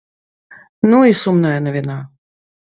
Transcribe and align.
Ну 0.91 0.97
і 1.11 1.17
сумная 1.23 1.53
навіна. 1.67 1.99